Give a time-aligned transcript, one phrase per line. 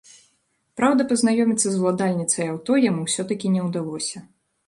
[0.79, 4.17] Праўда, пазнаёміцца з уладальніцай аўто яму ўсё-ткі не ўдалося.